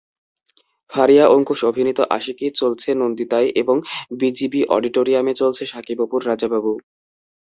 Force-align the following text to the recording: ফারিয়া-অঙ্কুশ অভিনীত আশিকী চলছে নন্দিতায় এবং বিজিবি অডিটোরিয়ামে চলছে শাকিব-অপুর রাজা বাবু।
ফারিয়া-অঙ্কুশ 0.91 1.59
অভিনীত 1.69 1.99
আশিকী 2.17 2.47
চলছে 2.55 2.89
নন্দিতায় 2.95 3.49
এবং 3.61 3.75
বিজিবি 4.19 4.61
অডিটোরিয়ামে 4.75 5.33
চলছে 5.41 5.63
শাকিব-অপুর 5.71 6.19
রাজা 6.25 6.47
বাবু। 6.53 6.73